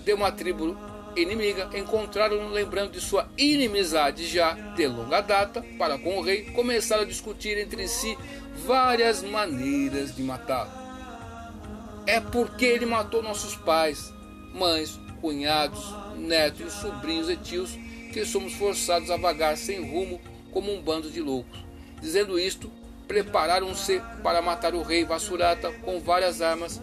de 0.04 0.12
uma 0.12 0.32
tribo 0.32 0.76
inimiga 1.16 1.70
encontraram-no 1.74 2.50
lembrando 2.50 2.92
de 2.92 3.00
sua 3.00 3.28
inimizade 3.38 4.26
já 4.26 4.52
de 4.74 4.86
longa 4.86 5.20
data 5.20 5.64
para 5.78 5.98
com 5.98 6.18
o 6.18 6.20
rei, 6.20 6.42
começaram 6.52 7.02
a 7.02 7.06
discutir 7.06 7.56
entre 7.58 7.88
si 7.88 8.16
várias 8.66 9.22
maneiras 9.22 10.14
de 10.14 10.22
matá-lo. 10.22 10.70
É 12.06 12.20
porque 12.20 12.64
ele 12.64 12.86
matou 12.86 13.22
nossos 13.22 13.56
pais, 13.56 14.12
mães, 14.54 14.98
cunhados, 15.20 15.94
netos, 16.16 16.72
sobrinhos 16.74 17.28
e 17.28 17.36
tios 17.36 17.70
que 18.12 18.24
somos 18.24 18.52
forçados 18.54 19.10
a 19.10 19.16
vagar 19.16 19.56
sem 19.56 19.90
rumo 19.90 20.20
como 20.52 20.72
um 20.72 20.80
bando 20.80 21.10
de 21.10 21.20
loucos. 21.20 21.64
Dizendo 22.00 22.38
isto, 22.38 22.70
prepararam-se 23.06 24.00
para 24.22 24.42
matar 24.42 24.74
o 24.74 24.82
rei 24.82 25.04
Vassurata 25.04 25.72
com 25.82 26.00
várias 26.00 26.42
armas, 26.42 26.80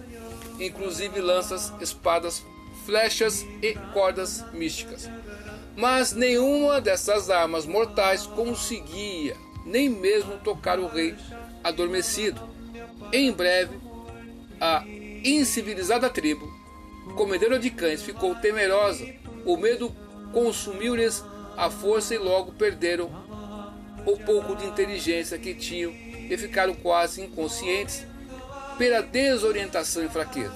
inclusive 0.59 1.19
lanças, 1.19 1.73
espadas, 1.81 2.43
flechas 2.85 3.45
e 3.61 3.73
cordas 3.93 4.43
místicas. 4.53 5.09
Mas 5.75 6.13
nenhuma 6.13 6.79
dessas 6.79 7.29
armas 7.29 7.65
mortais 7.65 8.27
conseguia 8.27 9.35
nem 9.65 9.89
mesmo 9.89 10.37
tocar 10.39 10.79
o 10.79 10.87
rei 10.87 11.15
adormecido. 11.63 12.41
Em 13.11 13.31
breve, 13.31 13.77
a 14.59 14.83
incivilizada 15.23 16.09
tribo, 16.09 16.51
comedora 17.15 17.57
de 17.57 17.69
cães, 17.69 18.01
ficou 18.01 18.35
temerosa. 18.35 19.05
O 19.45 19.57
medo 19.57 19.93
consumiu-lhes 20.31 21.23
a 21.57 21.69
força 21.69 22.15
e 22.15 22.17
logo 22.17 22.53
perderam 22.53 23.09
o 24.05 24.17
pouco 24.17 24.55
de 24.55 24.65
inteligência 24.65 25.37
que 25.37 25.53
tinham 25.53 25.93
e 26.29 26.37
ficaram 26.37 26.73
quase 26.73 27.21
inconscientes 27.21 28.05
pela 28.77 29.01
desorientação 29.01 30.03
e 30.03 30.09
fraqueza. 30.09 30.53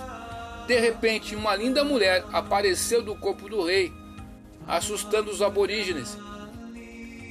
De 0.68 0.80
repente, 0.80 1.36
uma 1.36 1.56
linda 1.56 1.84
mulher 1.84 2.26
apareceu 2.34 3.02
do 3.02 3.16
corpo 3.16 3.48
do 3.48 3.64
rei, 3.64 3.92
assustando 4.68 5.32
os 5.32 5.42
aborígenes. 5.42 6.18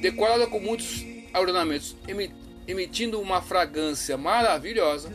Decorada 0.01 0.47
com 0.47 0.59
muitos 0.59 1.03
ornamentos, 1.33 1.95
emitindo 2.67 3.21
uma 3.21 3.41
fragrância 3.41 4.17
maravilhosa, 4.17 5.11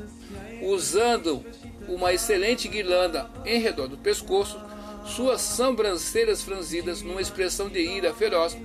usando 0.63 1.45
uma 1.89 2.13
excelente 2.13 2.69
guirlanda 2.69 3.29
em 3.45 3.61
redor 3.61 3.89
do 3.89 3.99
pescoço, 3.99 4.61
suas 5.05 5.41
sobrancelhas 5.41 6.43
franzidas 6.43 7.03
numa 7.03 7.21
expressão 7.21 7.69
de 7.69 7.81
ira 7.81 8.15
feroz, 8.15 8.57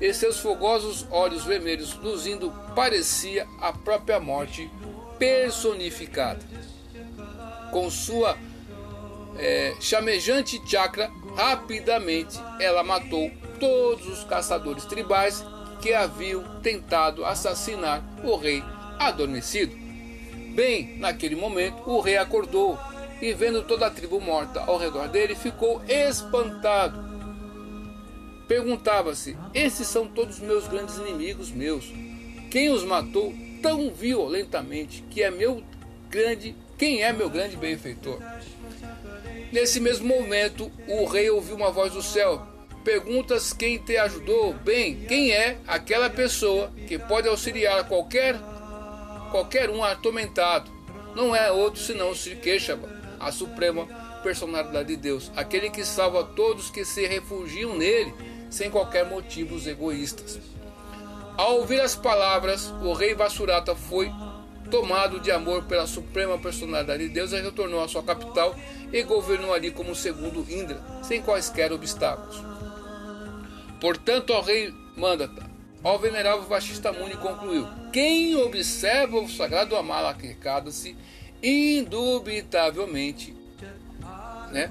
e 0.00 0.12
seus 0.12 0.40
fogosos 0.40 1.06
olhos 1.10 1.44
vermelhos 1.44 1.94
luzindo 1.94 2.52
parecia 2.74 3.46
a 3.60 3.72
própria 3.72 4.18
morte 4.18 4.70
personificada. 5.18 6.40
Com 7.70 7.90
sua 7.90 8.36
é, 9.38 9.74
chamejante 9.80 10.60
chakra, 10.66 11.10
rapidamente 11.36 12.38
ela 12.60 12.82
matou 12.82 13.30
todos 13.58 14.06
os 14.06 14.24
caçadores 14.24 14.84
tribais 14.84 15.44
que 15.80 15.92
haviam 15.92 16.60
tentado 16.60 17.24
assassinar 17.24 18.02
o 18.22 18.36
rei 18.36 18.62
adormecido. 18.98 19.76
Bem, 20.54 20.98
naquele 20.98 21.34
momento, 21.34 21.82
o 21.84 22.00
rei 22.00 22.16
acordou 22.16 22.78
e, 23.24 23.32
vendo 23.32 23.62
toda 23.62 23.86
a 23.86 23.90
tribo 23.90 24.20
morta 24.20 24.60
ao 24.60 24.76
redor 24.76 25.08
dele, 25.08 25.34
ficou 25.34 25.82
espantado. 25.88 27.02
Perguntava-se: 28.46 29.34
Esses 29.54 29.88
são 29.88 30.06
todos 30.06 30.40
meus 30.40 30.68
grandes 30.68 30.98
inimigos 30.98 31.50
meus. 31.50 31.90
Quem 32.50 32.68
os 32.68 32.84
matou 32.84 33.32
tão 33.62 33.90
violentamente 33.90 35.02
que 35.10 35.22
é 35.22 35.30
meu 35.30 35.64
grande, 36.10 36.54
quem 36.76 37.02
é 37.02 37.14
meu 37.14 37.30
grande 37.30 37.56
benfeitor? 37.56 38.20
Nesse 39.50 39.80
mesmo 39.80 40.06
momento, 40.06 40.70
o 40.86 41.06
rei 41.06 41.30
ouviu 41.30 41.56
uma 41.56 41.70
voz 41.70 41.94
do 41.94 42.02
céu. 42.02 42.46
Perguntas 42.84 43.54
quem 43.54 43.78
te 43.78 43.96
ajudou? 43.96 44.52
Bem, 44.52 44.96
quem 45.08 45.32
é 45.32 45.56
aquela 45.66 46.10
pessoa 46.10 46.70
que 46.86 46.98
pode 46.98 47.26
auxiliar 47.26 47.88
qualquer 47.88 48.36
qualquer 49.30 49.70
um 49.70 49.82
atormentado? 49.82 50.70
Não 51.14 51.34
é 51.34 51.50
outro 51.50 51.80
senão 51.80 52.10
o 52.10 52.14
Sri 52.14 52.36
Keshava, 52.36 52.93
a 53.20 53.30
suprema 53.32 53.86
personalidade 54.22 54.88
de 54.88 54.96
Deus, 54.96 55.30
aquele 55.36 55.70
que 55.70 55.84
salva 55.84 56.24
todos 56.24 56.70
que 56.70 56.84
se 56.84 57.06
refugiam 57.06 57.76
nele 57.76 58.14
sem 58.50 58.70
qualquer 58.70 59.04
motivos 59.04 59.66
egoístas. 59.66 60.38
Ao 61.36 61.56
ouvir 61.56 61.80
as 61.80 61.96
palavras, 61.96 62.70
o 62.82 62.92
rei 62.92 63.14
Vasurata 63.14 63.74
foi 63.74 64.10
tomado 64.70 65.20
de 65.20 65.30
amor 65.30 65.64
pela 65.64 65.86
suprema 65.86 66.38
personalidade 66.38 67.08
de 67.08 67.12
Deus, 67.12 67.32
e 67.32 67.40
retornou 67.40 67.82
à 67.82 67.88
sua 67.88 68.02
capital 68.02 68.54
e 68.92 69.02
governou 69.02 69.52
ali 69.52 69.70
como 69.70 69.94
segundo 69.94 70.46
Indra, 70.48 70.80
sem 71.02 71.20
quaisquer 71.20 71.72
obstáculos. 71.72 72.42
Portanto, 73.80 74.32
ao 74.32 74.42
rei 74.42 74.72
Mandata, 74.96 75.50
ao 75.82 75.98
venerável 75.98 76.42
Vashista 76.44 76.92
Muni 76.92 77.16
concluiu: 77.16 77.66
Quem 77.92 78.34
observa 78.36 79.18
o 79.18 79.28
sagrado 79.28 79.76
Amalakirkada-se, 79.76 80.96
indubitavelmente, 81.44 83.36
né, 84.50 84.70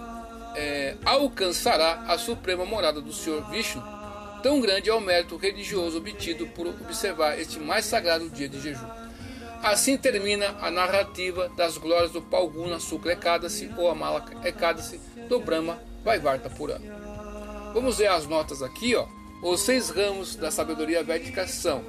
é, 0.55 0.95
alcançará 1.05 2.05
a 2.07 2.17
suprema 2.17 2.65
morada 2.65 2.99
do 2.99 3.13
Senhor 3.13 3.47
Vishnu. 3.49 3.83
Tão 4.41 4.59
grande 4.59 4.89
é 4.89 4.93
o 4.93 4.99
mérito 4.99 5.38
religioso 5.38 5.99
obtido 5.99 6.47
por 6.47 6.67
observar 6.67 7.39
este 7.39 7.59
mais 7.59 7.86
sagrado 7.86 8.29
dia 8.29 8.49
de 8.49 8.59
jejum. 8.59 8.88
Assim 9.62 9.95
termina 9.95 10.57
a 10.62 10.69
narrativa 10.69 11.49
das 11.55 11.77
glórias 11.77 12.12
do 12.12 12.21
Palguna 12.21 12.79
Sukla 12.79 13.13
Ekadasi 13.13 13.71
ou 13.77 13.89
Amalaka 13.89 14.45
Ekadasi 14.45 14.99
do 15.29 15.39
Brahma 15.39 15.79
Vaivarta 16.03 16.49
Purana. 16.49 16.83
Vamos 17.73 17.97
ver 17.97 18.07
as 18.07 18.27
notas 18.27 18.62
aqui, 18.62 18.95
ó. 18.95 19.07
Os 19.41 19.62
seis 19.62 19.89
ramos 19.89 20.36
da 20.36 20.51
sabedoria 20.51 21.03
védica 21.03 21.47
são 21.47 21.81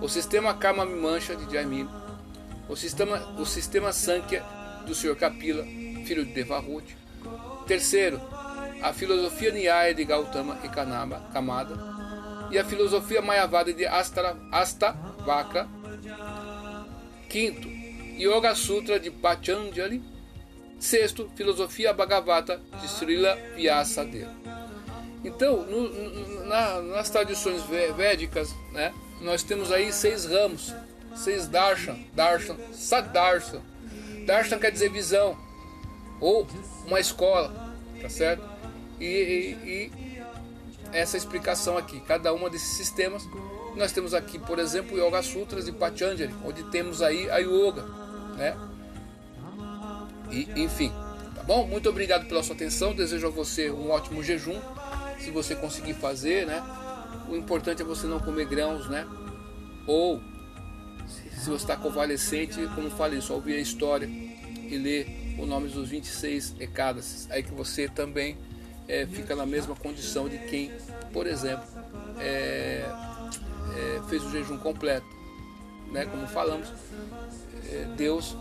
o 0.00 0.08
sistema 0.08 0.54
Karma 0.54 0.86
Mimancha 0.86 1.34
de 1.34 1.52
Jaimini, 1.52 1.88
o 2.68 2.76
sistema, 2.76 3.18
o 3.38 3.46
sistema 3.46 3.92
Sankhya 3.92 4.44
do 4.86 4.94
Sr. 4.94 5.16
Kapila, 5.16 5.64
filho 6.06 6.24
de 6.24 6.32
Devahuti. 6.32 6.96
Terceiro, 7.66 8.20
a 8.82 8.92
filosofia 8.92 9.52
Nyaya 9.52 9.94
de 9.94 10.04
Gautama 10.04 10.58
e 10.64 10.68
Kanama, 10.68 11.20
Kamada. 11.32 11.76
E 12.50 12.58
a 12.58 12.64
filosofia 12.64 13.22
Mayavada 13.22 13.72
de 13.72 13.86
Asta, 13.86 14.36
Astavakra 14.50 15.68
Quinto, 17.28 17.68
Yoga 18.18 18.54
Sutra 18.54 19.00
de 19.00 19.10
Patanjali. 19.10 20.02
Sexto, 20.78 21.30
Filosofia 21.36 21.92
Bhagavata 21.92 22.60
de 22.80 22.88
Srila 22.88 23.36
Vyasadeva. 23.54 24.34
Então, 25.24 25.64
no, 25.64 25.88
no, 25.88 26.44
na, 26.46 26.82
nas 26.82 27.08
tradições 27.08 27.62
védicas, 27.96 28.52
né, 28.72 28.92
nós 29.20 29.44
temos 29.44 29.70
aí 29.70 29.92
seis 29.92 30.26
ramos, 30.26 30.74
seis 31.14 31.46
darshan, 31.46 31.98
darshan, 32.14 32.56
saddarshan. 32.72 33.60
Darshan 34.26 34.58
quer 34.58 34.70
dizer 34.70 34.90
visão, 34.90 35.36
ou 36.20 36.46
uma 36.86 37.00
escola, 37.00 37.74
tá 38.00 38.08
certo? 38.08 38.48
E, 39.00 39.04
e, 39.04 39.68
e 39.68 39.92
essa 40.92 41.16
explicação 41.16 41.76
aqui, 41.76 42.00
cada 42.00 42.32
uma 42.32 42.48
desses 42.48 42.76
sistemas 42.76 43.26
nós 43.76 43.92
temos 43.92 44.12
aqui, 44.12 44.38
por 44.38 44.58
exemplo, 44.58 44.98
Yoga 44.98 45.22
Sutras 45.22 45.64
de 45.64 45.72
Patanjali, 45.72 46.34
onde 46.44 46.62
temos 46.64 47.00
aí 47.00 47.30
a 47.30 47.38
yoga, 47.38 47.82
né? 48.36 48.56
E, 50.30 50.48
enfim, 50.62 50.92
tá 51.34 51.42
bom? 51.42 51.66
Muito 51.66 51.88
obrigado 51.88 52.26
pela 52.26 52.42
sua 52.42 52.54
atenção. 52.54 52.94
Desejo 52.94 53.26
a 53.26 53.30
você 53.30 53.70
um 53.70 53.90
ótimo 53.90 54.22
jejum, 54.22 54.60
se 55.18 55.30
você 55.30 55.54
conseguir 55.54 55.94
fazer, 55.94 56.46
né? 56.46 56.62
O 57.28 57.36
importante 57.36 57.82
é 57.82 57.84
você 57.84 58.06
não 58.06 58.20
comer 58.20 58.46
grãos, 58.46 58.88
né? 58.88 59.06
Ou 59.86 60.20
se 61.38 61.50
você 61.50 61.64
está 61.64 61.76
convalescente, 61.76 62.56
como 62.74 62.90
falei, 62.90 63.20
só 63.20 63.34
ouvir 63.34 63.54
a 63.54 63.60
história 63.60 64.06
e 64.06 64.76
ler 64.76 65.36
o 65.38 65.46
nome 65.46 65.68
dos 65.68 65.88
26 65.88 66.56
ecadas, 66.60 67.26
aí 67.30 67.42
que 67.42 67.52
você 67.52 67.88
também 67.88 68.36
é, 68.88 69.06
fica 69.06 69.34
na 69.34 69.46
mesma 69.46 69.74
condição 69.74 70.28
de 70.28 70.38
quem, 70.38 70.70
por 71.12 71.26
exemplo, 71.26 71.64
é, 72.18 72.84
é, 73.76 74.00
fez 74.08 74.22
o 74.24 74.30
jejum 74.30 74.58
completo. 74.58 75.06
Né? 75.90 76.04
Como 76.06 76.26
falamos, 76.26 76.72
é, 77.70 77.84
Deus, 77.96 78.36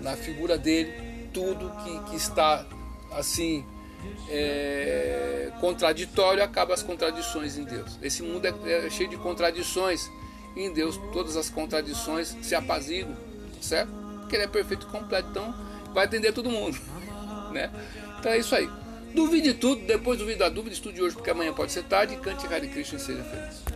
na 0.00 0.16
figura 0.16 0.58
dele, 0.58 1.28
tudo 1.32 1.70
que, 1.84 2.10
que 2.10 2.16
está 2.16 2.66
assim 3.12 3.64
é, 4.28 5.52
contraditório 5.60 6.42
acaba 6.42 6.74
as 6.74 6.82
contradições 6.82 7.58
em 7.58 7.64
Deus. 7.64 7.98
Esse 8.02 8.22
mundo 8.22 8.46
é, 8.46 8.86
é 8.86 8.90
cheio 8.90 9.08
de 9.08 9.16
contradições. 9.16 10.10
E 10.56 10.62
em 10.64 10.72
Deus 10.72 10.98
todas 11.12 11.36
as 11.36 11.48
contradições 11.48 12.36
se 12.42 12.54
apaziguam, 12.54 13.16
certo? 13.60 13.92
Porque 14.20 14.36
ele 14.36 14.44
é 14.44 14.48
perfeito 14.48 14.86
e 14.86 14.90
completo, 14.90 15.28
então 15.30 15.54
vai 15.92 16.04
atender 16.04 16.32
todo 16.32 16.50
mundo, 16.50 16.78
né? 17.52 17.70
Então 18.18 18.32
é 18.32 18.38
isso 18.38 18.54
aí. 18.54 18.68
Duvide 19.14 19.54
tudo, 19.54 19.84
depois 19.86 20.18
duvide 20.18 20.38
da 20.38 20.48
dúvida, 20.48 20.72
estude 20.72 21.02
hoje 21.02 21.16
porque 21.16 21.30
amanhã 21.30 21.52
pode 21.52 21.72
ser 21.72 21.82
tarde. 21.84 22.16
Cante 22.16 22.46
Hare 22.46 22.68
Krishna 22.68 22.98
e 22.98 23.00
seja 23.00 23.24
feliz. 23.24 23.69